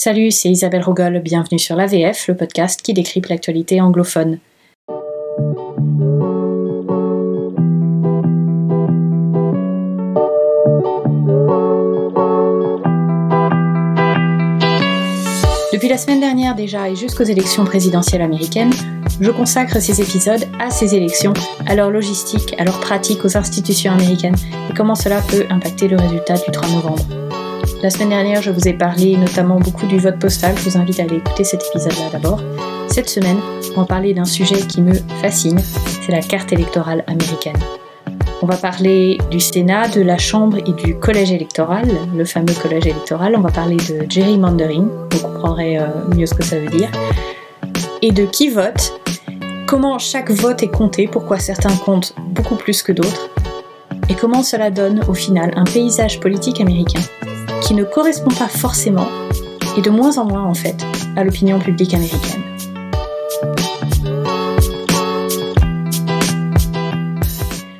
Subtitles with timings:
[0.00, 4.38] Salut, c'est Isabelle Rogol, bienvenue sur l'AVF, le podcast qui décrypte l'actualité anglophone.
[15.72, 18.72] Depuis la semaine dernière déjà et jusqu'aux élections présidentielles américaines,
[19.20, 21.34] je consacre ces épisodes à ces élections,
[21.66, 24.36] à leur logistique, à leur pratique aux institutions américaines
[24.70, 27.47] et comment cela peut impacter le résultat du 3 novembre.
[27.80, 30.52] La semaine dernière, je vous ai parlé notamment beaucoup du vote postal.
[30.58, 32.42] Je vous invite à aller écouter cet épisode-là d'abord.
[32.88, 33.38] Cette semaine,
[33.76, 35.60] on va parler d'un sujet qui me fascine,
[36.02, 37.56] c'est la carte électorale américaine.
[38.42, 41.86] On va parler du Sénat, de la Chambre et du collège électoral,
[42.16, 43.34] le fameux collège électoral.
[43.36, 45.86] On va parler de gerrymandering, vous comprendrez euh,
[46.16, 46.90] mieux ce que ça veut dire,
[48.02, 49.00] et de qui vote,
[49.68, 53.30] comment chaque vote est compté, pourquoi certains comptent beaucoup plus que d'autres,
[54.08, 57.00] et comment cela donne au final un paysage politique américain
[57.62, 59.08] qui ne correspond pas forcément,
[59.76, 60.76] et de moins en moins en fait,
[61.16, 62.42] à l'opinion publique américaine.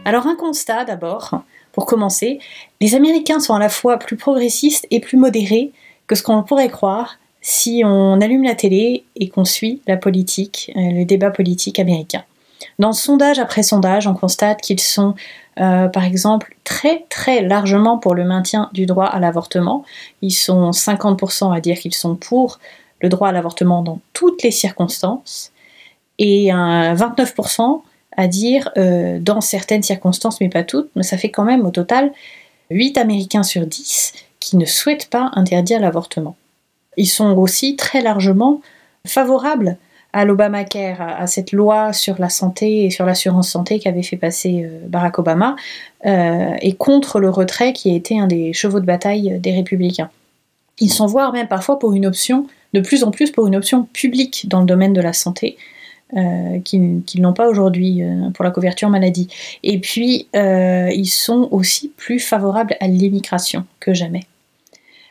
[0.05, 2.39] Alors un constat d'abord, pour commencer,
[2.81, 5.73] les Américains sont à la fois plus progressistes et plus modérés
[6.07, 10.73] que ce qu'on pourrait croire si on allume la télé et qu'on suit la politique,
[10.77, 12.25] euh, le débat politique américain.
[12.79, 15.15] Dans sondage après sondage, on constate qu'ils sont
[15.61, 19.85] euh, par exemple, très très largement pour le maintien du droit à l'avortement.
[20.23, 22.61] Ils sont 50% à dire qu'ils sont pour
[23.01, 25.53] le droit à l'avortement dans toutes les circonstances
[26.19, 27.83] et un 29%
[28.17, 31.71] à dire euh, dans certaines circonstances, mais pas toutes, mais ça fait quand même au
[31.71, 32.13] total
[32.71, 36.37] 8 Américains sur 10 qui ne souhaitent pas interdire l'avortement.
[36.97, 38.61] Ils sont aussi très largement
[39.07, 39.77] favorables
[40.13, 44.65] à l'Obamacare, à, cette loi sur la santé et sur l'assurance santé qu'avait fait passer
[44.65, 45.57] euh, Barack Obama,
[46.07, 50.11] euh, et contre le retrait qui a été un des chevaux de bataille des républicains.
[50.81, 53.85] Ils sont voire même parfois pour une option, de plus en plus pour une option
[53.93, 55.57] publique dans le domaine de la santé,
[56.17, 59.29] euh, qu'ils n'ont pas aujourd'hui pour la couverture maladie.
[59.65, 64.23] Et puis, ils sont aussi plus favorables à l'immigration que jamais.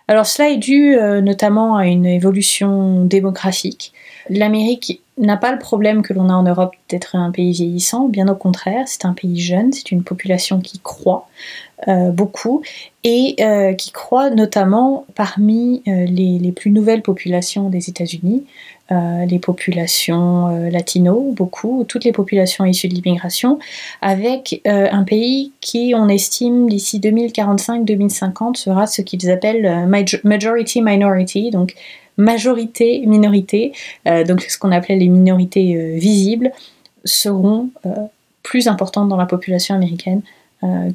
[0.07, 3.91] Alors cela est dû notamment à une évolution démographique
[4.29, 8.27] l'Amérique n'a pas le problème que l'on a en Europe d'être un pays vieillissant, bien
[8.27, 11.27] au contraire, c'est un pays jeune, c'est une population qui croît
[11.87, 12.63] euh, beaucoup
[13.03, 18.45] et euh, qui croît notamment parmi euh, les, plus nouvelles populations des États-Unis,
[18.89, 23.59] les populations latino, beaucoup, toutes les populations issues de l'immigration,
[24.01, 29.89] avec un pays qui, on estime, d'ici 2045-2050 sera ce qu'ils appellent
[30.23, 31.75] majority minority, donc
[32.17, 33.73] majorité, minorité,
[34.07, 36.51] euh, donc ce qu'on appelait les minorités euh, visibles,
[37.05, 37.89] seront euh,
[38.43, 40.21] plus importantes dans la population américaine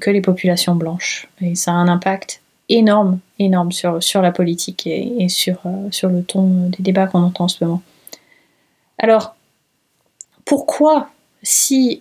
[0.00, 1.28] que les populations blanches.
[1.40, 5.58] Et ça a un impact énorme, énorme sur, sur la politique et, sur,
[5.92, 7.80] sur le ton des débats qu'on entend en ce moment.
[8.98, 9.36] Alors,
[10.44, 11.10] pourquoi,
[11.44, 12.00] si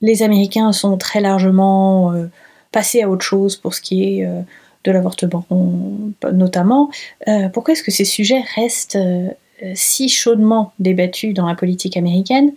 [0.00, 2.14] les Américains sont très largement
[2.70, 4.28] passés à autre chose pour ce qui est
[4.84, 5.44] de l'avortement
[6.32, 6.90] notamment,
[7.28, 9.28] euh, pourquoi est-ce que ces sujets restent euh,
[9.74, 12.52] si chaudement débattus dans la politique américaine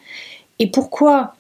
[0.60, 1.36] et pourquoi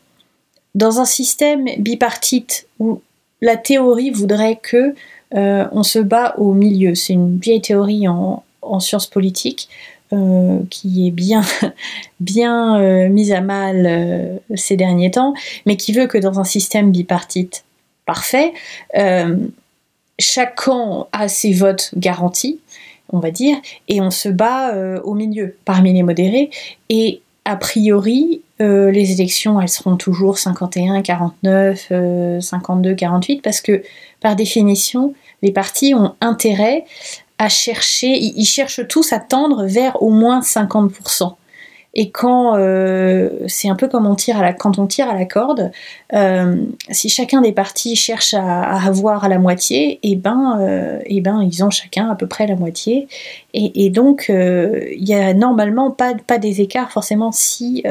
[0.75, 3.01] dans un système bipartite où
[3.41, 4.93] la théorie voudrait que
[5.35, 8.43] euh, on se bat au milieu, c'est une vieille théorie en,
[8.79, 9.69] sciences politiques
[10.69, 11.43] qui est bien,
[12.19, 15.33] bien mise à mal ces derniers temps,
[15.65, 17.63] mais qui veut que dans un système bipartite
[18.05, 18.53] parfait,
[20.55, 22.59] camp a ses votes garantis,
[23.09, 26.49] on va dire, et on se bat euh, au milieu, parmi les modérés.
[26.89, 33.83] Et a priori, euh, les élections, elles seront toujours 51, 49, 52, 48, parce que
[34.19, 36.85] par définition, les partis ont intérêt
[37.37, 41.35] à chercher, ils cherchent tous à tendre vers au moins 50%.
[41.97, 45.13] Et quand euh, c'est un peu comme on tire à la, quand on tire à
[45.13, 45.71] la corde,
[46.13, 46.57] euh,
[46.91, 51.21] si chacun des partis cherche à, avoir la moitié, et eh ben, euh, et eh
[51.21, 53.07] ben ils ont chacun à peu près la moitié.
[53.53, 57.83] Et, donc il y a normalement pas, pas des écarts forcément si,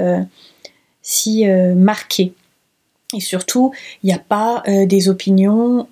[1.00, 2.34] si marqués.
[3.14, 3.72] Et surtout,
[4.02, 5.86] il n'y a pas des opinions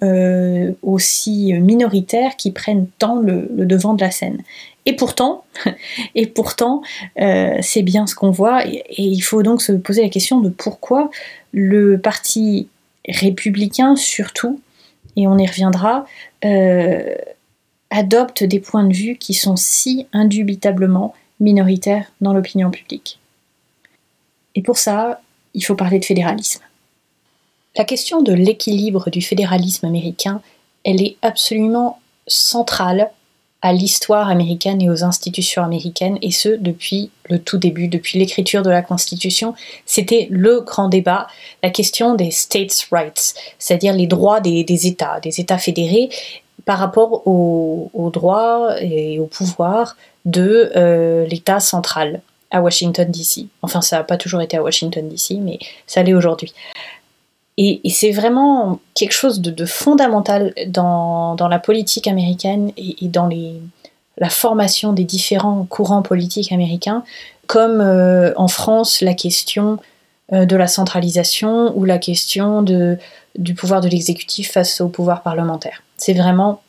[0.82, 4.42] aussi minoritaires qui prennent tant le, devant de la scène.
[4.84, 5.44] Et pourtant,
[6.14, 6.82] et pourtant,
[7.20, 8.66] euh, c'est bien ce qu'on voit.
[8.66, 11.10] Et, il faut donc se poser la question de pourquoi
[11.52, 12.68] le parti
[13.08, 14.60] républicain, surtout,
[15.16, 16.06] et on y reviendra,
[16.44, 17.14] euh,
[17.90, 23.18] adopte des points de vue qui sont si indubitablement minoritaires dans l'opinion publique.
[24.54, 25.20] Et pour ça,
[25.54, 26.62] il faut parler de fédéralisme.
[27.76, 30.42] La question de l'équilibre du fédéralisme américain,
[30.84, 33.10] elle est absolument centrale
[33.62, 38.62] à l'histoire américaine et aux institutions américaines, et ce depuis le tout début, depuis l'écriture
[38.62, 39.54] de la Constitution.
[39.86, 41.28] C'était le grand débat,
[41.62, 46.10] la question des states' rights, c'est-à-dire les droits des, États, des États fédérés,
[46.64, 52.20] par rapport aux, droits et au pouvoir de euh, l'État central
[52.50, 53.46] à Washington, D.C.
[53.62, 56.52] Enfin, ça n'a pas toujours été à Washington, D.C., mais ça l'est aujourd'hui.
[57.64, 63.28] Et, c'est vraiment quelque chose de, fondamental dans, la politique américaine et, dans
[64.16, 67.04] la formation des différents courants politiques américains,
[67.46, 69.78] comme euh, en France la question
[70.32, 75.84] euh, de la centralisation ou la question du pouvoir de l'exécutif face au pouvoir parlementaire.
[75.96, 76.62] C'est vraiment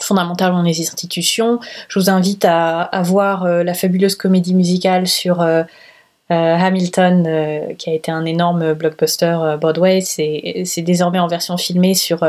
[0.00, 1.60] fondamental dans les institutions.
[1.88, 5.46] Je vous invite à, voir euh, la fabuleuse comédie musicale sur
[6.30, 10.00] Hamilton, qui a été un énorme blockbuster Broadway.
[10.00, 12.26] C'est désormais en version filmée sur,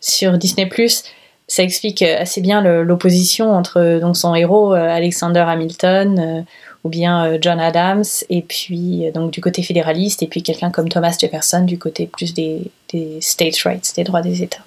[0.00, 0.66] sur Disney⁇
[1.46, 6.46] ça explique assez bien l'opposition entre donc son héros Alexander Hamilton
[6.84, 11.16] ou bien John Adams et puis donc du côté fédéraliste et puis quelqu'un comme Thomas
[11.20, 14.64] Jefferson du côté plus des, des states rights, des droits des États.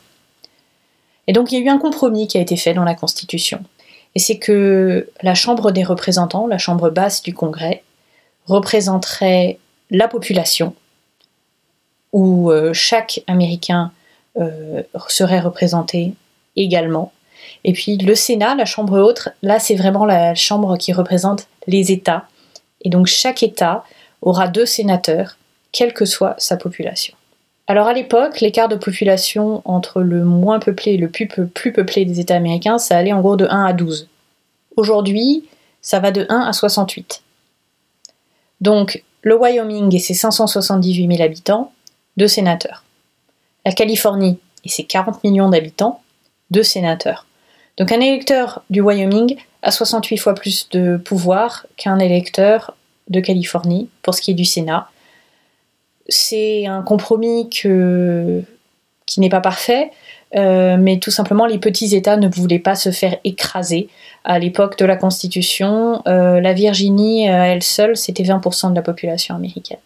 [1.28, 3.60] Et donc il y a eu un compromis qui a été fait dans la Constitution.
[4.16, 7.84] Et c'est que la Chambre des représentants, la Chambre basse du Congrès,
[8.48, 9.60] représenterait
[9.90, 10.74] la population,
[12.14, 13.92] où euh, chaque Américain
[14.38, 16.14] euh, serait représenté
[16.56, 17.12] également.
[17.64, 21.92] Et puis le Sénat, la Chambre haute, là c'est vraiment la Chambre qui représente les
[21.92, 22.28] États.
[22.82, 23.84] Et donc chaque État
[24.22, 25.38] aura deux sénateurs,
[25.72, 27.16] quelle que soit sa population.
[27.68, 32.20] Alors à l'époque, l'écart de population entre le moins peuplé et le plus, peuplé des
[32.22, 34.08] États américains, ça allait en gros de 1 à 12.
[34.78, 35.44] Aujourd'hui,
[35.82, 37.22] ça va de 1 à 68.
[38.62, 41.72] Donc le Wyoming et ses 578 000 habitants,
[42.18, 42.84] deux sénateurs.
[43.66, 46.02] La Californie et ses 40 millions d'habitants,
[46.52, 47.26] deux sénateurs.
[47.78, 52.76] Donc un électeur du Wyoming a 68 fois plus de pouvoir qu'un électeur
[53.10, 54.90] de Californie pour ce qui est du Sénat
[56.10, 57.70] c'est un compromis qui
[59.18, 59.92] n'est pas parfait,
[60.36, 63.88] euh, mais tout simplement les petits États ne voulaient pas se faire écraser.
[64.24, 68.82] À l'époque de la Constitution, euh, la Virginie, à elle seule, c'était 20% de la
[68.82, 69.78] population américaine.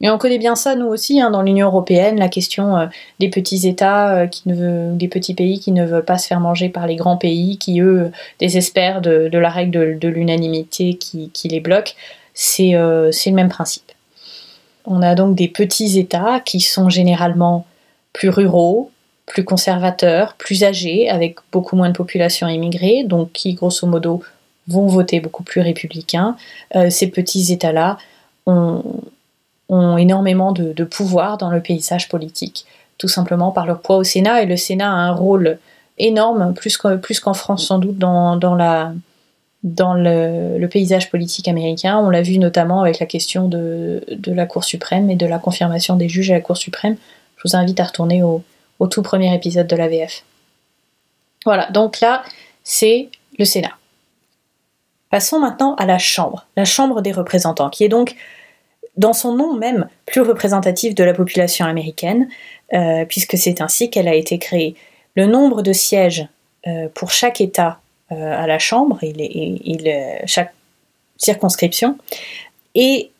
[0.00, 2.86] Et on connaît bien ça, nous aussi, hein, dans l'Union européenne, la question euh,
[3.20, 6.68] des petits États, qui ne des petits pays qui ne veulent pas se faire manger
[6.68, 8.10] par les grands pays, qui, eux,
[8.40, 11.94] désespèrent de, la règle de, l'unanimité qui, les bloque.
[12.32, 13.92] C'est le même principe.
[14.86, 17.64] On a donc des petits États qui sont généralement
[18.12, 18.90] plus ruraux,
[19.26, 24.22] plus conservateurs, plus âgés, avec beaucoup moins de population immigrée, donc qui, grosso modo,
[24.68, 26.36] vont voter beaucoup plus républicains.
[26.76, 27.98] Euh, ces petits États-là
[28.46, 28.82] ont,
[29.96, 32.66] énormément de, pouvoir dans le paysage politique,
[32.98, 35.58] tout simplement par leur poids au Sénat, et le Sénat a un rôle
[35.98, 38.38] énorme, plus qu'en France sans doute, dans
[39.94, 41.98] le, paysage politique américain.
[41.98, 45.96] On l'a vu notamment avec la question de, la Cour suprême et de la confirmation
[45.96, 46.96] des juges à la Cour suprême.
[47.38, 48.42] Je vous invite à retourner au,
[48.86, 50.24] tout premier épisode de la VF.
[51.44, 52.22] Voilà, donc là,
[52.62, 53.76] c'est le Sénat.
[55.10, 58.16] Passons maintenant à la Chambre, la Chambre des représentants, qui est donc,
[58.96, 62.28] dans son nom même, plus représentative de la population américaine,
[62.72, 64.74] euh, puisque c'est ainsi qu'elle a été créée.
[65.14, 66.26] Le nombre de sièges
[66.66, 67.78] euh, pour chaque État
[68.10, 70.52] euh, à la Chambre, il, chaque
[71.16, 71.96] circonscription,
[72.74, 73.10] est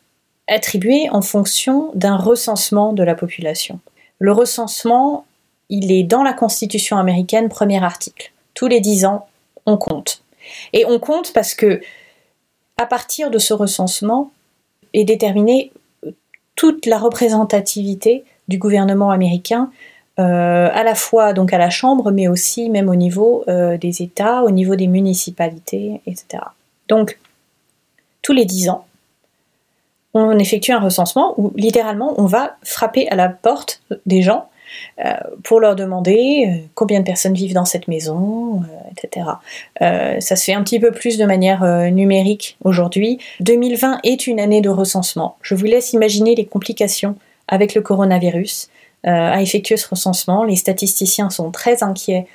[0.47, 3.79] attribué en fonction d'un recensement de la population.
[4.19, 5.25] Le recensement,
[5.69, 8.31] il est dans la Constitution américaine, premier article.
[8.53, 9.27] Tous les dix ans,
[9.65, 10.21] on compte.
[10.73, 11.81] Et on compte parce que,
[12.77, 14.31] à partir de ce recensement,
[14.93, 15.71] est déterminée
[16.55, 19.71] toute la représentativité du gouvernement américain
[20.17, 24.01] euh, à la fois donc à la Chambre, mais aussi même au niveau euh, des
[24.01, 26.43] États, au niveau des municipalités, etc.
[26.87, 27.19] Donc,
[28.21, 28.85] tous les dix ans,
[30.13, 34.54] on effectue un recensement où littéralement on va frapper à la porte des gens euh,
[35.43, 39.27] pour leur demander combien de personnes vivent dans cette maison, etc.
[39.79, 43.19] ça se fait un petit peu plus de manière numérique aujourd'hui.
[43.41, 45.37] 2020 est une année de recensement.
[45.41, 47.15] Je vous laisse imaginer les complications
[47.47, 48.69] avec le coronavirus.
[49.07, 50.43] Euh, à effectuer ce recensement.
[50.43, 52.25] Les statisticiens sont très inquiets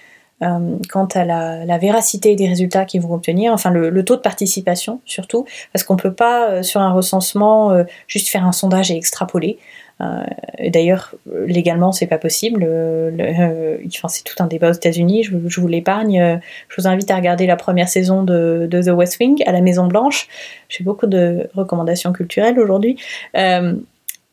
[0.45, 5.01] euh, quant à la, véracité des résultats qu'ils vont obtenir, enfin le, taux de participation
[5.05, 7.73] surtout, parce qu'on ne peut pas euh, sur un recensement
[8.07, 9.59] juste faire un sondage et extrapoler.
[10.69, 11.15] D'ailleurs,
[11.47, 12.65] légalement, c'est pas possible.
[12.65, 15.25] enfin, c'est tout un débat aux États-Unis.
[15.25, 16.41] Je, vous l'épargne.
[16.69, 19.87] Je vous invite à regarder la première saison de, The West Wing à la Maison
[19.87, 20.29] Blanche.
[20.69, 22.97] J'ai beaucoup de recommandations culturelles aujourd'hui.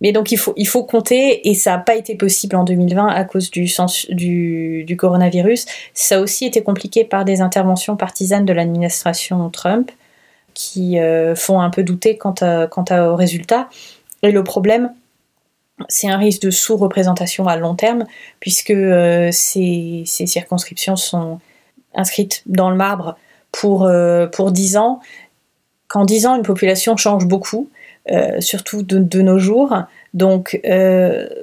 [0.01, 3.07] Mais donc il faut, il faut compter, et ça n'a pas été possible en 2020
[3.07, 5.65] à cause du, coronavirus.
[5.93, 9.91] Ça a aussi été compliqué par des interventions partisanes de l'administration Trump
[10.53, 13.69] qui euh, font un peu douter quant, à, quant à, aux résultats.
[14.24, 14.91] Et le problème,
[15.89, 18.05] c'est un risque de sous-représentation à long terme,
[18.39, 21.39] puisque euh, ces, circonscriptions sont
[21.93, 23.17] inscrites dans le marbre
[23.51, 25.00] pour, euh, pour 10 ans.
[25.88, 27.69] Qu'en 10 ans, une population change beaucoup,
[28.12, 29.74] euh, surtout de, nos jours.
[30.13, 30.60] Donc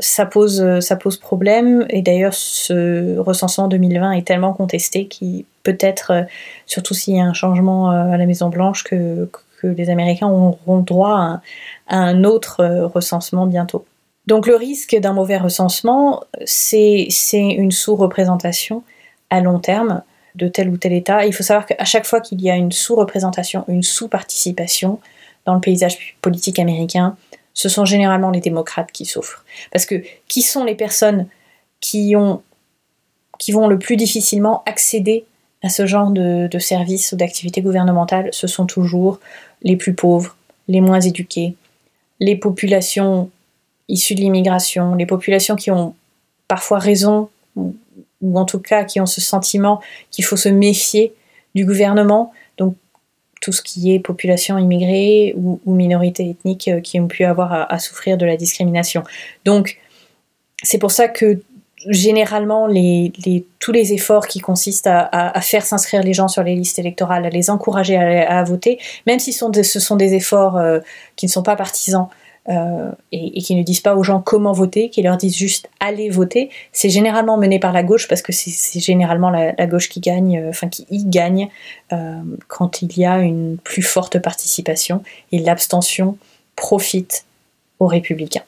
[0.00, 1.86] ça, pose, ça pose problème.
[1.88, 6.26] Et d'ailleurs, ce recensement 2020 est tellement contesté qu'il peut-être,
[6.66, 11.16] surtout s'il y a un changement à la Maison-Blanche, que, que, les Américains auront droit
[11.16, 11.40] à,
[11.88, 12.62] à un autre
[12.92, 13.86] recensement bientôt.
[14.26, 18.82] Donc le risque d'un mauvais recensement, c'est une sous-représentation
[19.30, 20.02] à long terme
[20.34, 21.26] de tel ou tel État.
[21.26, 24.98] Il faut savoir qu'à chaque fois qu'il y a une sous-représentation, une sous-participation
[25.44, 27.16] dans le paysage politique américain,
[27.52, 29.44] ce sont généralement les démocrates qui souffrent.
[29.70, 31.28] Parce que qui sont les personnes
[31.80, 32.42] qui, ont,
[33.38, 35.24] qui vont le plus difficilement accéder
[35.62, 38.30] à ce genre de, de services ou d'activités gouvernementales?
[38.32, 39.20] Ce sont toujours
[39.62, 41.54] les plus pauvres, les moins éduqués,
[42.20, 43.30] les populations
[43.88, 45.94] issues de l'immigration, les populations qui ont
[46.48, 47.74] parfois raison, ou,
[48.34, 51.12] en tout cas qui ont ce sentiment qu'il faut se méfier
[51.54, 52.32] du gouvernement.
[52.58, 52.76] Donc
[53.40, 57.78] tout ce qui est population immigrée ou, minorité ethnique euh, qui ont pu avoir à,
[57.78, 59.02] souffrir de la discrimination.
[59.44, 59.78] Donc
[60.62, 61.40] c'est pour ça que
[61.90, 62.66] généralement
[63.58, 67.28] tous les efforts qui consistent à, faire s'inscrire les gens sur les listes électorales, à
[67.28, 70.80] les encourager à, voter, même si ce sont des efforts euh,
[71.16, 72.08] qui ne sont pas partisans,
[72.50, 76.10] euh, et, qui ne disent pas aux gens comment voter, qui leur disent juste allez
[76.10, 80.38] voter, c'est généralement mené par la gauche parce que c'est généralement la, gauche qui gagne,
[80.38, 81.48] euh, enfin qui y gagne
[81.94, 86.18] euh, quand il y a une plus forte participation et l'abstention
[86.54, 87.24] profite
[87.80, 88.44] aux républicains.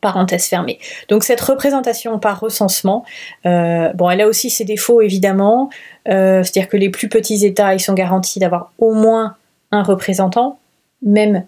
[0.00, 0.80] Parenthèse fermée.
[1.08, 3.04] Donc cette représentation par recensement,
[3.44, 5.68] bon, elle a aussi ses défauts évidemment,
[6.06, 9.36] c'est-à-dire que les plus petits États, ils sont garantis d'avoir au moins
[9.72, 10.58] un représentant,
[11.02, 11.44] même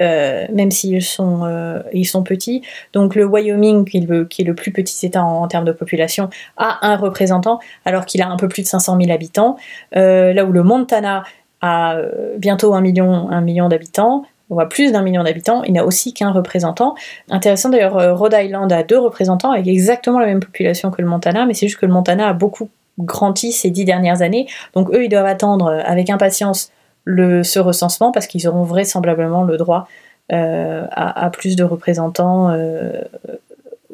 [0.00, 2.62] euh, même s'ils sont, euh, ils sont petits.
[2.92, 6.96] Donc le Wyoming, qui est le, plus petit État en, termes de population, a un
[6.96, 9.56] représentant, alors qu'il a un peu plus de 500 000 habitants.
[9.96, 11.24] Euh, là où le Montana
[11.60, 11.96] a
[12.36, 16.94] bientôt un million, d'habitants, ou plus d'un million d'habitants, il n'a aussi qu'un représentant.
[17.30, 21.46] Intéressant d'ailleurs, Rhode Island a deux représentants avec exactement la même population que le Montana,
[21.46, 24.46] mais c'est juste que le Montana a beaucoup grandi ces dix dernières années.
[24.74, 26.70] Donc eux, ils doivent attendre avec impatience
[27.08, 29.88] le, ce recensement parce qu'ils auront vraisemblablement le droit
[30.30, 33.00] euh, à, plus de représentants euh,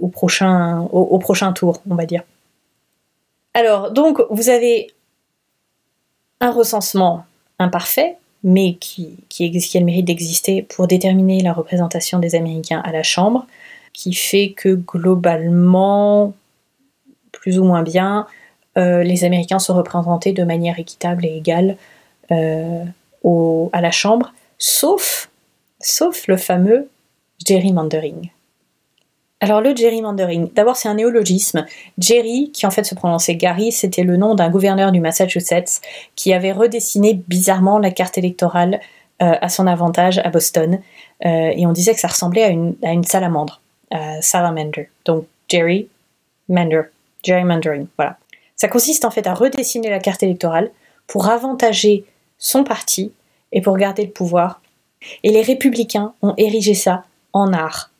[0.00, 2.24] au, prochain, au, prochain tour, on va dire.
[3.54, 4.88] Alors, donc, vous avez
[6.40, 7.24] un recensement
[7.60, 12.90] imparfait, mais qui, qui, a le mérite d'exister pour déterminer la représentation des Américains à
[12.90, 13.46] la Chambre,
[13.92, 16.34] qui fait que globalement,
[17.30, 18.26] plus ou moins bien,
[18.76, 21.76] euh, les Américains sont représentés de manière équitable et égale
[23.72, 25.28] à la Chambre, sauf,
[26.26, 26.88] le fameux
[27.46, 28.30] gerrymandering.
[29.40, 31.66] Alors le gerrymandering, d'abord c'est un néologisme.
[31.98, 35.82] Jerry, qui en fait se prononçait Gary, c'était le nom d'un gouverneur du Massachusetts
[36.14, 38.80] qui avait redessiné bizarrement la carte électorale
[39.22, 40.80] euh, à son avantage à Boston.
[41.26, 43.60] Euh, et on disait que ça ressemblait à une, à salamandre,
[43.92, 44.88] euh, salamander.
[45.04, 45.88] Donc Jerry,
[46.48, 46.82] Mander,
[47.22, 48.16] gerrymandering, voilà.
[48.56, 50.70] Ça consiste en fait à redessiner la carte électorale
[51.06, 52.04] pour avantager
[52.44, 53.10] son parti
[53.52, 54.60] et pour garder le pouvoir.
[55.22, 57.90] Et les républicains ont érigé ça en art.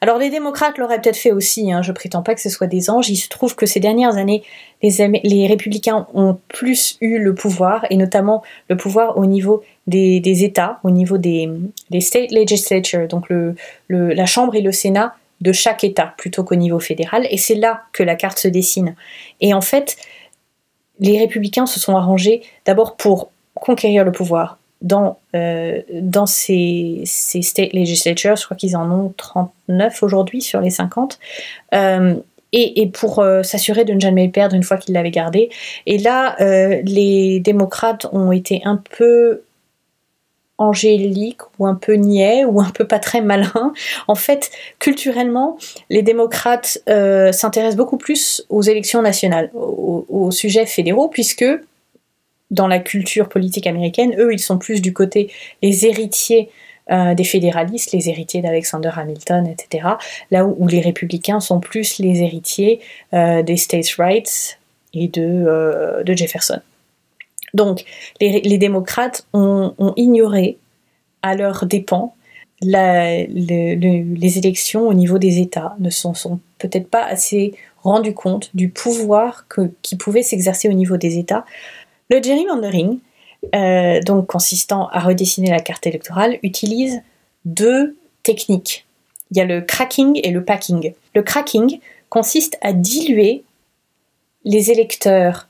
[0.00, 2.88] Alors les démocrates l'auraient peut-être fait aussi, hein, je prétends pas que ce soit des
[2.90, 4.42] anges, il se trouve que ces dernières années,
[4.82, 4.90] les,
[5.24, 10.80] les, républicains ont plus eu le pouvoir, et notamment le pouvoir au niveau des, États,
[10.84, 11.48] au niveau des,
[11.98, 13.26] state legislatures, donc
[13.88, 17.84] la Chambre et le Sénat de chaque État, plutôt qu'au niveau fédéral, et c'est là
[17.92, 18.94] que la carte se dessine.
[19.40, 19.96] Et en fait,
[20.98, 27.42] les républicains se sont arrangés d'abord pour conquérir le pouvoir dans, euh, dans ces, ces,
[27.42, 31.18] state legislatures, je crois qu'ils en ont 39 aujourd'hui sur les 50,
[31.74, 32.14] euh,
[32.52, 35.50] et, et, pour euh, s'assurer de ne jamais le perdre une fois qu'ils l'avaient gardé.
[35.86, 36.36] Et là,
[36.84, 39.42] les démocrates ont été un peu
[40.58, 43.72] angéliques ou un peu niais ou un peu pas très malins.
[44.08, 45.58] En fait, culturellement,
[45.90, 51.44] les démocrates s'intéressent beaucoup plus aux élections nationales, aux sujets fédéraux, puisque
[52.50, 55.30] dans la culture politique américaine, eux, ils sont plus du côté
[55.62, 56.50] les héritiers
[56.90, 59.90] euh, des fédéralistes, les héritiers d'Alexander Hamilton, etc.
[60.32, 62.80] Là où, les républicains sont plus les héritiers
[63.14, 64.58] euh, des states' rights
[64.92, 66.58] et de, euh, de Jefferson.
[67.54, 67.84] Donc,
[68.20, 70.58] les, démocrates ont, ignoré
[71.22, 72.14] à leurs dépens
[72.62, 73.28] les
[74.38, 79.46] élections au niveau des États ne se sont, peut-être pas assez rendus compte du pouvoir
[79.82, 81.44] qui pouvait s'exercer au niveau des États.
[82.10, 82.98] Le gerrymandering,
[83.54, 87.02] euh, donc consistant à redessiner la carte électorale, utilise
[87.44, 88.86] deux techniques.
[89.30, 90.92] Il y a le cracking et le packing.
[91.14, 93.44] Le cracking consiste à diluer
[94.44, 95.48] les électeurs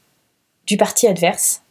[0.66, 1.62] du parti adverse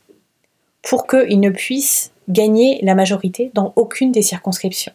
[0.81, 4.93] pour qu'ils ne puissent gagner la majorité dans aucune des circonscriptions,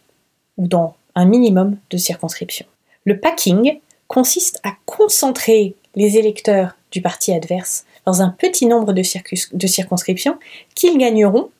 [0.57, 2.67] ou dans un minimum de circonscriptions.
[3.05, 9.03] Le packing consiste à concentrer les électeurs du parti adverse dans un petit nombre de,
[9.03, 10.39] circonscriptions
[10.75, 11.51] qu'ils gagneront,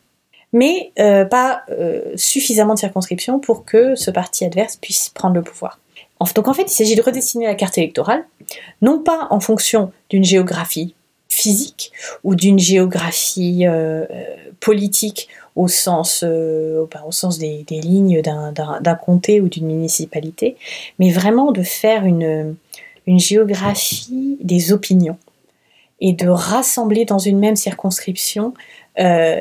[0.53, 5.43] mais euh, pas euh, suffisamment de circonscriptions pour que ce parti adverse puisse prendre le
[5.43, 5.81] pouvoir.
[6.35, 8.25] Donc en fait, il s'agit de redessiner la carte électorale,
[8.81, 10.95] non pas en fonction d'une géographie
[11.29, 14.07] physique ou d'une géographie euh,
[14.61, 20.57] politique au sens, ben, au sens des, lignes d'un comté ou d'une municipalité,
[20.99, 22.57] mais vraiment de faire une,
[23.07, 25.19] une géographie des opinions
[26.01, 28.55] et de rassembler dans une même circonscription
[28.99, 29.41] euh,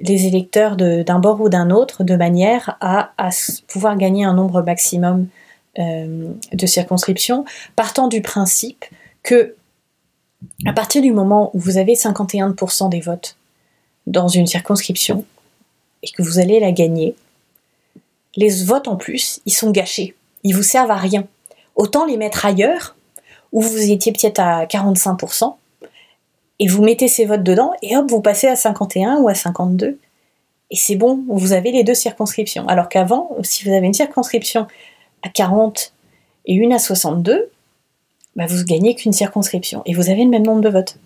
[0.00, 3.10] les électeurs d'un bord ou d'un autre de manière à,
[3.66, 5.28] pouvoir gagner un nombre maximum
[5.78, 7.44] euh, de circonscriptions,
[7.76, 8.84] partant du principe
[9.22, 9.54] que
[10.66, 13.36] à partir du moment où vous avez 51% des votes
[14.06, 15.24] dans une circonscription
[16.02, 17.16] et que vous allez la gagner,
[18.36, 20.14] les votes en plus, ils sont gâchés,
[20.44, 21.26] ils vous servent à rien.
[21.74, 22.96] Autant les mettre ailleurs,
[23.52, 25.56] où vous étiez peut-être à 45%,
[26.58, 29.98] et vous mettez ces votes dedans, et hop, vous passez à 51 ou à 52.
[30.70, 32.66] Et c'est bon, vous avez les deux circonscriptions.
[32.66, 34.66] Alors qu'avant, si vous avez une circonscription
[35.22, 35.92] à 40
[36.46, 37.50] et une à 62,
[38.34, 40.98] bah vous gagnez qu'une circonscription et vous avez le même nombre de votes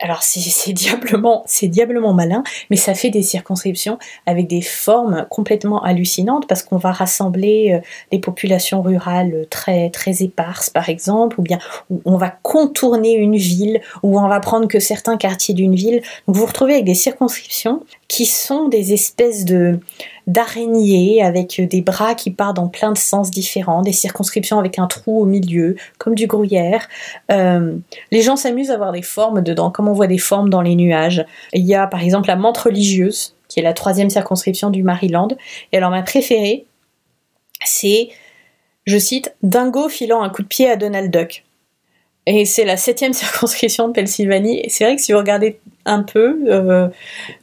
[0.00, 6.46] alors c'est diablement, diablement malin, mais ça fait des circonscriptions avec des formes complètement hallucinantes
[6.48, 11.58] parce qu'on va rassembler euh, des populations rurales très très éparses par exemple, ou bien
[12.04, 16.02] on va contourner une ville, ou on va prendre que certains quartiers d'une ville.
[16.26, 19.78] Donc vous vous retrouvez avec des circonscriptions qui sont des espèces de
[20.26, 24.86] d'araignées avec des bras qui partent dans plein de sens différents, des circonscriptions avec un
[24.86, 26.88] trou au milieu, comme du gruyère.
[27.30, 27.76] Euh,
[28.10, 30.74] les gens s'amusent à voir des formes dedans, comme on voit des formes dans les
[30.74, 31.24] nuages.
[31.52, 35.28] Il y a par exemple la menthe religieuse, qui est la troisième circonscription du Maryland.
[35.72, 36.66] Et alors ma préférée,
[37.64, 38.08] c'est,
[38.86, 41.44] je cite, Dingo filant un coup de pied à Donald Duck.
[42.26, 44.64] Et c'est la septième circonscription de Pennsylvanie.
[44.68, 46.88] C'est vrai que si vous regardez un peu euh,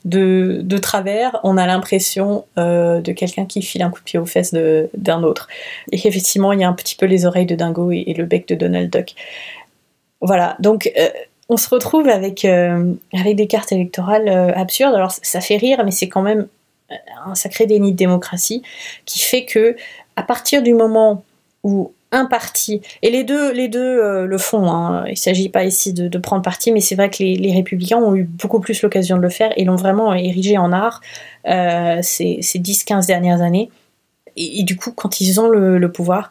[0.06, 4.26] de, travers, on a l'impression euh, de quelqu'un qui file un coup de pied aux
[4.26, 4.54] fesses
[4.94, 5.48] d'un autre.
[5.92, 8.48] Et effectivement, il y a un petit peu les oreilles de Dingo et, le bec
[8.48, 9.14] de Donald Duck.
[10.22, 11.10] Voilà, donc euh,
[11.50, 14.96] on se retrouve avec, avec des cartes électorales absurdes.
[14.96, 16.48] Alors ça fait rire, mais c'est quand même
[17.26, 18.64] un sacré déni de démocratie
[19.06, 19.76] qui fait que
[20.16, 21.24] à partir du moment
[21.64, 22.82] où un parti.
[23.02, 24.70] Et les deux, les deux euh, le font.
[24.70, 25.04] Hein.
[25.08, 28.16] Il ne s'agit pas ici de, prendre parti, mais c'est vrai que les, républicains ont
[28.16, 31.02] eu beaucoup plus l'occasion de le faire et l'ont vraiment érigé en art
[31.48, 33.70] euh, ces, ces 10-15 dernières années.
[34.36, 36.30] Et, du coup, quand ils ont le, pouvoir,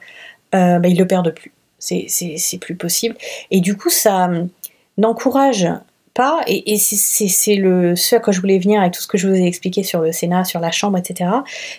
[0.54, 1.52] euh, bah, ils le perdent plus.
[1.78, 3.16] C'est plus possible.
[3.50, 4.30] Et du coup, ça
[4.96, 5.68] n'encourage
[6.14, 9.28] pas, et, c'est le ce à quoi je voulais venir avec tout ce que je
[9.28, 11.30] vous ai expliqué sur le Sénat, sur la Chambre, etc.,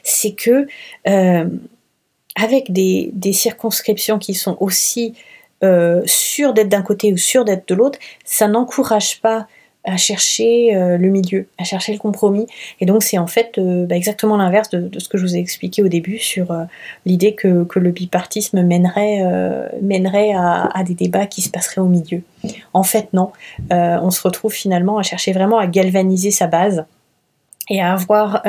[0.03, 0.67] c'est que
[2.38, 5.15] avec des, circonscriptions qui sont aussi
[5.63, 9.47] euh, sûres d'être d'un côté ou sûres d'être de l'autre, ça n'encourage pas
[9.84, 12.45] à chercher euh, le milieu, à chercher le compromis.
[12.80, 15.39] Et donc c'est en fait euh, bah, exactement l'inverse de, ce que je vous ai
[15.39, 16.54] expliqué au début sur
[17.06, 19.23] l'idée que, le bipartisme mènerait,
[19.82, 22.21] mènerait à, des débats qui se passeraient au milieu.
[22.73, 23.32] En fait non,
[23.71, 26.86] on se retrouve finalement à chercher vraiment à galvaniser sa base
[27.69, 28.43] et à avoir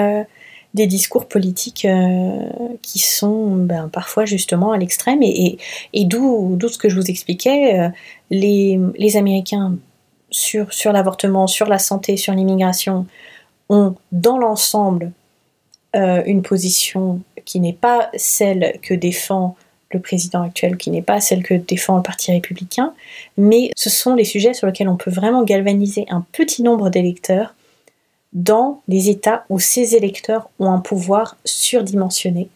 [0.74, 2.48] des discours politiques euh,
[2.82, 5.22] qui sont ben, parfois justement à l'extrême.
[5.22, 5.58] Et,
[6.04, 7.88] d'où ce que je vous expliquais, euh,
[8.30, 9.76] les, Américains
[10.30, 13.06] sur, sur l'avortement, sur la santé, sur l'immigration
[13.70, 15.12] ont dans l'ensemble
[15.96, 19.56] euh, une position qui n'est pas celle que défend
[19.90, 22.92] le président actuel, qui n'est pas celle que défend le Parti républicain,
[23.38, 27.54] mais ce sont les sujets sur lesquels on peut vraiment galvaniser un petit nombre d'électeurs
[28.32, 32.48] dans des États où ces électeurs ont un pouvoir surdimensionné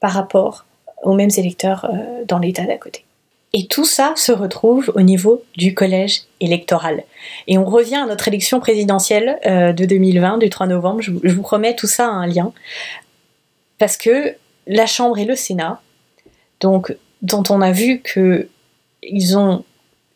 [0.00, 0.64] par rapport
[1.02, 3.04] aux mêmes électeurs euh, dans l'État d'à côté.
[3.56, 7.04] Et tout ça se retrouve au niveau du collège électoral.
[7.46, 11.00] Et on revient à notre élection présidentielle euh, de 2020, du 3 novembre.
[11.02, 12.52] Je, vous promets, tout ça a un lien.
[13.78, 14.34] Parce que
[14.66, 15.80] la Chambre et le Sénat,
[16.58, 19.64] donc, dont on a vu qu'ils ont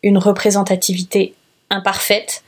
[0.03, 1.33] une représentativité
[1.69, 2.43] imparfaite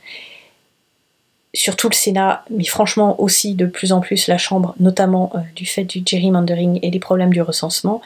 [1.54, 5.84] surtout le Sénat, mais franchement aussi de plus en plus la Chambre, notamment du fait
[5.84, 8.00] du gerrymandering et des problèmes du recensement,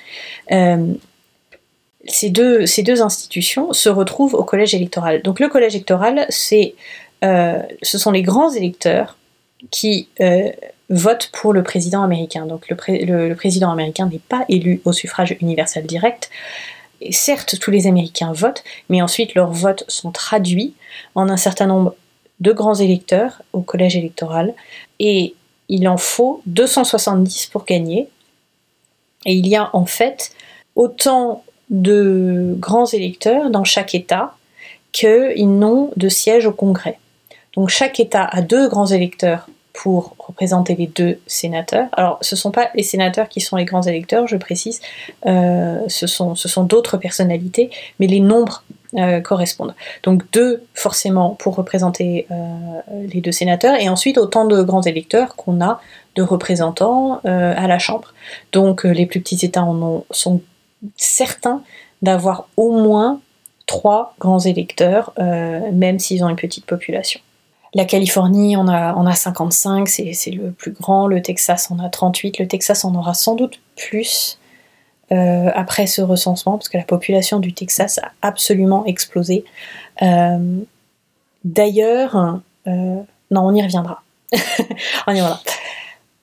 [2.09, 5.22] ces, deux, ces deux institutions se retrouvent au collège électoral.
[5.22, 6.74] Donc le collège électoral, c'est,
[7.22, 9.16] ce sont les grands électeurs
[9.70, 10.09] qui
[10.88, 12.46] vote pour le président américain.
[12.46, 16.30] Donc le, président américain n'est pas élu au suffrage universel direct.
[17.11, 20.74] Certes, tous les Américains votent, mais ensuite leurs votes sont traduits
[21.14, 21.94] en un certain nombre
[22.40, 24.55] de grands électeurs au collège électoral.
[24.99, 25.35] Et
[25.68, 28.09] il en faut 270 pour gagner.
[29.25, 30.33] Et il y a en fait
[30.75, 34.37] autant de grands électeurs dans chaque État
[34.92, 36.99] qu'ils n'ont de siège au Congrès.
[37.55, 41.88] Donc chaque État a deux grands électeurs pour représenter les deux sénateurs.
[41.92, 44.81] Alors, ce ne sont pas les sénateurs qui sont les grands électeurs, je précise,
[45.27, 47.70] euh, ce sont, ce sont d'autres personnalités,
[48.01, 48.64] mais les nombres
[48.96, 49.74] euh, correspondent.
[50.02, 52.80] Donc deux forcément pour représenter euh,
[53.12, 55.80] les deux sénateurs, et ensuite autant de grands électeurs qu'on a
[56.14, 58.14] de représentants à la Chambre.
[58.52, 60.40] Donc les plus petits États en ont, sont
[60.96, 61.62] certains
[62.00, 63.20] d'avoir au moins
[63.66, 67.20] trois grands électeurs, même s'ils ont une petite population.
[67.74, 71.06] La Californie, on a, on a 55, c'est le plus grand.
[71.06, 72.38] Le Texas, on a 38.
[72.38, 74.38] Le Texas en aura sans doute plus
[75.12, 79.45] euh, après ce recensement, parce que la population du Texas a absolument explosé.
[80.03, 80.59] Euh,
[81.45, 84.03] d'ailleurs, euh, non, on y reviendra.
[84.33, 85.40] on y reviendra.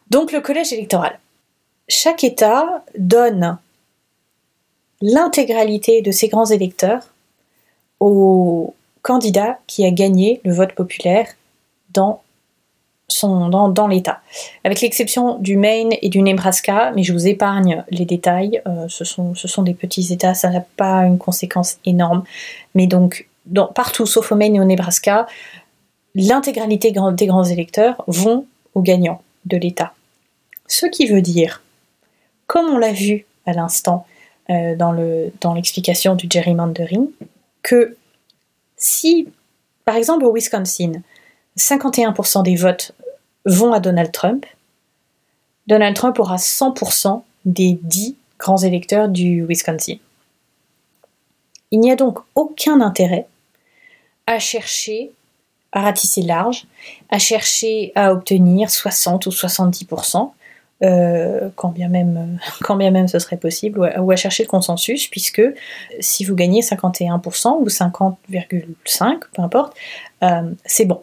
[0.09, 1.19] Donc le collège électoral.
[1.87, 3.57] Chaque État donne
[5.01, 7.13] l'intégralité de ses grands électeurs
[7.99, 11.27] au candidat qui a gagné le vote populaire
[11.93, 12.21] dans,
[13.13, 14.21] son, dans, l'État.
[14.63, 19.05] Avec l'exception du Maine et du Nebraska, mais je vous épargne les détails, euh, ce,
[19.05, 22.23] sont, sont des petits États, ça n'a pas une conséquence énorme.
[22.75, 23.27] Mais donc,
[23.75, 25.27] partout sauf au Maine et au Nebraska,
[26.15, 29.93] l'intégralité des grands électeurs vont aux gagnants de l'État.
[30.67, 31.61] Ce qui veut dire,
[32.47, 34.05] comme on l'a vu à l'instant
[34.49, 37.07] euh, dans, le, dans l'explication du gerrymandering,
[37.61, 37.95] que
[38.77, 39.27] si,
[39.85, 40.93] par exemple au Wisconsin,
[41.57, 42.93] 51% des votes
[43.45, 44.45] vont à Donald Trump,
[45.67, 49.95] Donald Trump aura 100% des 10 grands électeurs du Wisconsin.
[51.71, 53.27] Il n'y a donc aucun intérêt
[54.27, 55.11] à chercher
[55.73, 56.65] à ratisser large,
[57.09, 60.31] à chercher à obtenir 60 ou 70%,
[60.83, 65.41] euh, quand, bien même, ce serait possible, ou à, chercher le consensus, puisque
[65.99, 69.75] si vous gagnez 51% ou 50,5%, peu importe,
[70.23, 71.01] euh, c'est bon.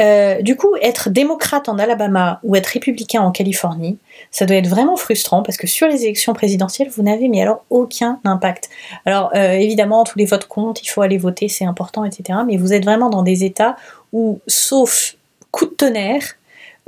[0.00, 3.98] Euh, du coup, être démocrate en Alabama ou être républicain en Californie,
[4.30, 7.64] ça doit être vraiment frustrant parce que sur les élections présidentielles, vous n'avez mais alors
[7.70, 8.70] aucun impact.
[9.06, 12.38] Alors euh, évidemment, tous les votes comptent, il faut aller voter, c'est important, etc.
[12.46, 13.76] Mais vous êtes vraiment dans des États
[14.12, 15.16] où, sauf
[15.50, 16.22] coup de tonnerre,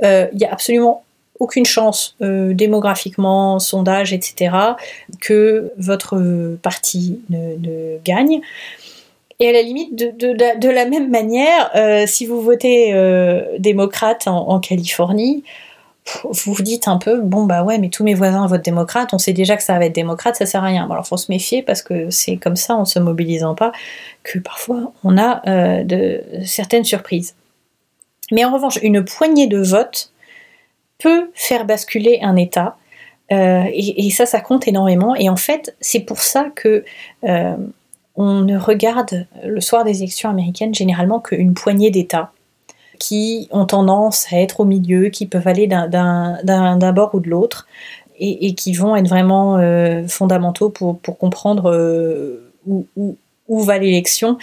[0.03, 1.03] euh, il n'y a absolument
[1.39, 4.55] aucune chance démographiquement, sondage, etc.,
[5.19, 8.41] que votre parti ne gagne.
[9.41, 14.59] Et à la limite, de, la, même manière, euh, si vous votez euh, démocrate en,
[14.59, 15.43] Californie,
[16.23, 19.17] vous vous dites un peu, bon bah ouais, mais tous mes voisins votent démocrate, on
[19.17, 20.87] sait déjà que ça va être démocrate, ça sert à rien.
[20.91, 23.71] Alors faut se méfier parce que c'est comme ça, en se mobilisant pas,
[24.21, 27.33] que parfois on a euh, de certaines surprises.
[28.31, 30.11] Mais en revanche, une poignée de votes
[30.99, 32.77] peut faire basculer un État.
[33.31, 35.15] et, ça, ça compte énormément.
[35.15, 36.83] Et en fait, c'est pour ça que
[38.15, 42.31] on ne regarde le soir des élections américaines généralement qu'une poignée d'États
[42.99, 47.67] qui ont tendance à être au milieu, qui peuvent aller d'un bord ou de l'autre,
[48.19, 52.85] et, qui vont être vraiment euh, fondamentaux pour, comprendre euh, où
[53.59, 54.37] va l'élection.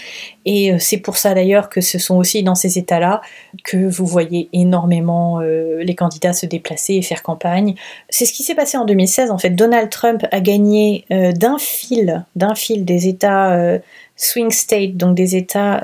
[0.45, 3.21] Et euh, c'est pour ça d'ailleurs que ce sont aussi dans ces États-là
[3.65, 7.75] que vous voyez énormément euh, les candidats se déplacer et faire campagne.
[8.11, 9.31] C'est ce qui s'est passé en 2016.
[9.31, 13.79] En fait, Donald Trump a gagné euh, d'un fil, d'un fil des États
[14.17, 15.83] swing state, donc des États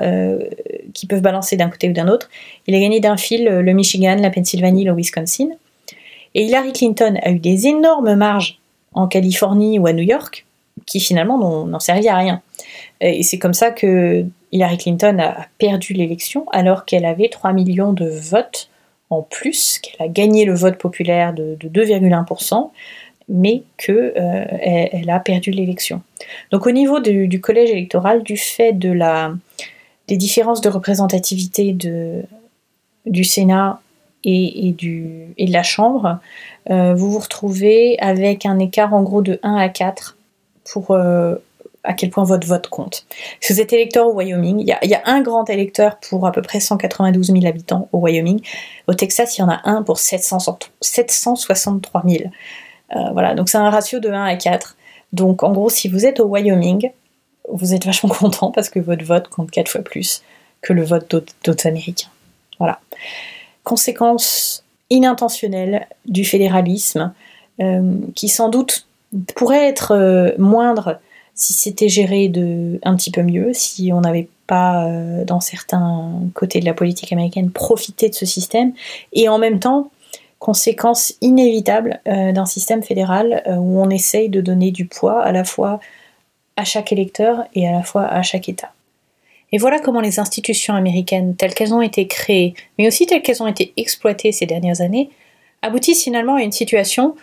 [0.93, 2.29] qui peuvent balancer d'un côté ou d'un autre.
[2.67, 5.49] Il a gagné d'un fil le Michigan, la Pennsylvanie, le Wisconsin.
[6.33, 8.59] Et Hillary Clinton a eu des énormes marges
[8.93, 10.45] en Californie ou à New York,
[10.85, 12.41] qui finalement n'ont servi à rien.
[13.01, 17.93] Et c'est comme ça que Hillary Clinton a perdu l'élection alors qu'elle avait 3 millions
[17.93, 18.69] de votes
[19.09, 22.69] en plus, qu'elle a gagné le vote populaire de, 2,1%,
[23.27, 24.45] mais qu'elle euh,
[24.91, 26.01] elle a perdu l'élection.
[26.51, 29.33] Donc au niveau du, collège électoral, du fait de la,
[30.07, 32.23] des différences de représentativité de,
[33.05, 33.81] du Sénat
[34.23, 36.19] et, du, et de la Chambre,
[36.71, 40.17] euh, vous vous retrouvez avec un écart en gros de 1 à 4
[40.65, 41.35] pour, euh,
[41.83, 43.05] à quel point votre vote compte.
[43.39, 46.41] Si vous êtes électeur au Wyoming, il y, a, un grand électeur pour à peu
[46.41, 48.41] près 192 000 habitants au Wyoming.
[48.87, 52.23] Au Texas, il y en a un pour 763 000.
[52.95, 54.75] Euh, voilà, donc c'est un ratio de 1 à 4.
[55.13, 56.89] Donc en gros, si vous êtes au Wyoming,
[57.49, 60.23] vous êtes vachement content parce que votre vote compte 4 fois plus
[60.61, 62.09] que le vote d'autres Américains.
[62.57, 62.79] Voilà.
[63.63, 67.13] Conséquence inintentionnelle du fédéralisme,
[67.61, 68.87] euh, qui sans doute
[69.35, 70.99] pourrait être euh, moindre
[71.33, 76.13] si c'était géré de un petit peu mieux, si on n'avait pas euh, dans certains
[76.33, 78.73] côtés de la politique américaine profité de ce système,
[79.13, 79.91] et en même temps
[80.39, 85.79] conséquence inévitable d'un système fédéral où on essaye de donner du poids à la fois
[86.55, 88.71] à chaque électeur et à la fois à chaque État.
[89.51, 93.43] Et voilà comment les institutions américaines, telles qu'elles ont été créées, mais aussi telles qu'elles
[93.43, 95.09] ont été exploitées ces dernières années,
[95.61, 97.15] aboutissent finalement à une situation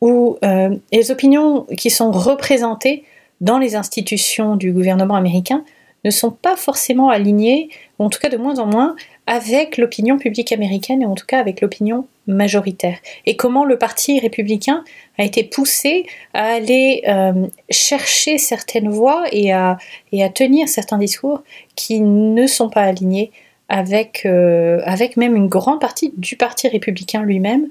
[0.00, 3.04] où euh, les opinions qui sont représentées
[3.40, 5.64] dans les institutions du gouvernement américain
[6.04, 10.18] ne sont pas forcément alignées, ou en tout cas de moins en moins, avec l'opinion
[10.18, 12.98] publique américaine et en tout cas avec l'opinion majoritaire.
[13.26, 14.84] Et comment le Parti républicain
[15.18, 19.78] a été poussé à aller euh, chercher certaines voix et à,
[20.34, 21.42] tenir certains discours
[21.76, 23.30] qui ne sont pas alignés
[23.68, 24.80] avec, euh,
[25.16, 27.68] même une grande partie du Parti républicain lui-même,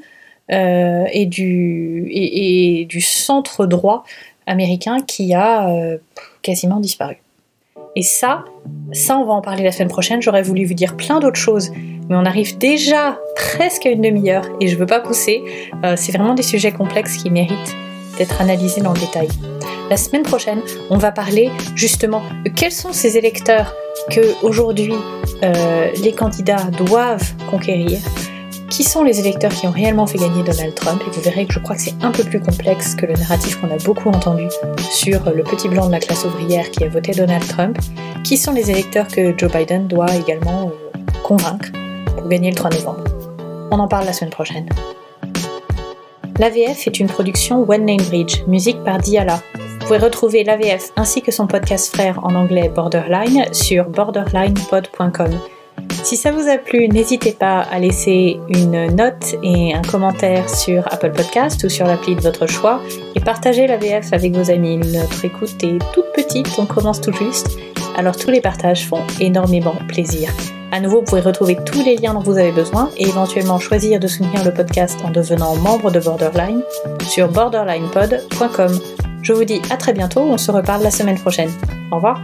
[0.49, 4.03] et, du, et, du centre droit
[4.49, 5.97] américain qui a euh,
[6.41, 7.17] quasiment disparu.
[7.95, 8.45] Et ça,
[8.91, 11.71] ça on va en parler la semaine prochaine, j'aurais voulu vous dire plein d'autres choses,
[12.09, 15.41] mais on arrive déjà presque à une demi-heure et je veux pas pousser,
[15.83, 17.75] euh, c'est vraiment des sujets complexes qui méritent
[18.17, 19.27] d'être analysés dans le détail.
[19.89, 23.73] La semaine prochaine, on va parler justement de quels sont ces électeurs
[24.11, 24.93] que aujourd'hui
[26.03, 27.97] les candidats doivent conquérir,
[28.69, 31.53] qui sont les électeurs qui ont réellement fait gagner Donald Trump, et vous verrez que
[31.53, 34.47] je crois que c'est un peu plus complexe que le narratif qu'on a beaucoup entendu
[34.91, 37.77] sur le petit blanc de la classe ouvrière qui a voté Donald Trump,
[38.23, 41.69] qui sont les électeurs que Joe Biden doit également euh, convaincre
[42.15, 43.03] pour gagner le 3 novembre.
[43.71, 44.69] On en parle la semaine prochaine.
[46.39, 49.41] L'AVF est une production One Name Bridge, musique par Diala.
[49.55, 55.58] Vous pouvez retrouver l'AVF ainsi que son podcast frère en anglais Borderline sur borderlinepod.com.
[56.03, 60.91] Si ça vous a plu, n'hésitez pas à laisser une note et un commentaire sur
[60.91, 62.81] Apple Podcast ou sur l'appli de votre choix
[63.15, 64.77] et partagez la VF avec vos amis.
[64.77, 67.57] Notre écoute est toute petite, on commence tout juste,
[67.97, 70.31] alors tous les partages font énormément plaisir.
[70.71, 73.99] À nouveau, vous pouvez retrouver tous les liens dont vous avez besoin et éventuellement choisir
[73.99, 76.61] de soutenir le podcast en devenant membre de Borderline
[77.01, 78.79] sur borderlinepod.com.
[79.21, 81.51] Je vous dis à très bientôt, on se reparle la semaine prochaine.
[81.91, 82.23] Au revoir